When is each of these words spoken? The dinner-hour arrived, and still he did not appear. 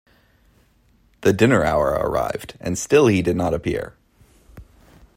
The 1.21 1.31
dinner-hour 1.31 1.89
arrived, 1.89 2.55
and 2.59 2.75
still 2.75 3.05
he 3.05 3.21
did 3.21 3.35
not 3.35 3.53
appear. 3.53 3.93